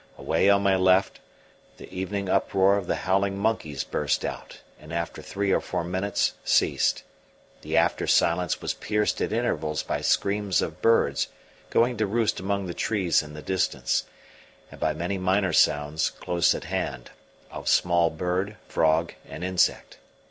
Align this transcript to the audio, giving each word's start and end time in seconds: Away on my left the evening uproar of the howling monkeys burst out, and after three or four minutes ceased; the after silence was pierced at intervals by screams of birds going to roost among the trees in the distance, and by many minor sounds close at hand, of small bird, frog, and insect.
Away 0.17 0.49
on 0.49 0.63
my 0.63 0.75
left 0.75 1.19
the 1.77 1.87
evening 1.93 2.27
uproar 2.27 2.75
of 2.75 2.87
the 2.87 2.95
howling 3.05 3.37
monkeys 3.37 3.83
burst 3.83 4.25
out, 4.25 4.59
and 4.79 4.91
after 4.91 5.21
three 5.21 5.51
or 5.51 5.61
four 5.61 5.83
minutes 5.83 6.33
ceased; 6.43 7.03
the 7.61 7.77
after 7.77 8.07
silence 8.07 8.63
was 8.63 8.73
pierced 8.73 9.21
at 9.21 9.31
intervals 9.31 9.83
by 9.83 10.01
screams 10.01 10.59
of 10.59 10.81
birds 10.81 11.27
going 11.69 11.97
to 11.97 12.07
roost 12.07 12.39
among 12.39 12.65
the 12.65 12.73
trees 12.73 13.21
in 13.21 13.35
the 13.35 13.43
distance, 13.43 14.05
and 14.71 14.79
by 14.79 14.91
many 14.95 15.19
minor 15.19 15.53
sounds 15.53 16.09
close 16.09 16.55
at 16.55 16.63
hand, 16.63 17.11
of 17.51 17.67
small 17.69 18.09
bird, 18.09 18.55
frog, 18.67 19.13
and 19.29 19.43
insect. 19.43 19.99